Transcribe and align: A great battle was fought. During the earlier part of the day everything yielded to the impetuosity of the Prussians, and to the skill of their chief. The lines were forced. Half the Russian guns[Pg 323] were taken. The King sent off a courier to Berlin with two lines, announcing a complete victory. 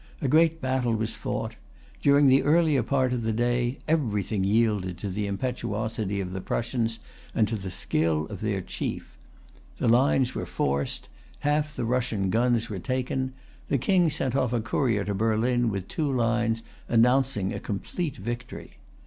A 0.19 0.27
great 0.27 0.59
battle 0.59 0.95
was 0.95 1.13
fought. 1.15 1.53
During 2.01 2.25
the 2.25 2.41
earlier 2.41 2.81
part 2.81 3.13
of 3.13 3.21
the 3.21 3.31
day 3.31 3.77
everything 3.87 4.43
yielded 4.43 4.97
to 4.97 5.11
the 5.11 5.27
impetuosity 5.27 6.19
of 6.19 6.31
the 6.33 6.41
Prussians, 6.41 6.97
and 7.35 7.47
to 7.47 7.55
the 7.55 7.69
skill 7.69 8.25
of 8.25 8.41
their 8.41 8.61
chief. 8.61 9.15
The 9.77 9.87
lines 9.87 10.33
were 10.33 10.47
forced. 10.47 11.07
Half 11.41 11.75
the 11.75 11.85
Russian 11.85 12.31
guns[Pg 12.31 12.63
323] 12.63 12.75
were 12.75 12.79
taken. 12.83 13.33
The 13.69 13.77
King 13.77 14.09
sent 14.09 14.35
off 14.35 14.53
a 14.53 14.59
courier 14.59 15.03
to 15.03 15.13
Berlin 15.13 15.69
with 15.69 15.87
two 15.87 16.11
lines, 16.11 16.63
announcing 16.89 17.53
a 17.53 17.59
complete 17.59 18.17
victory. 18.17 18.77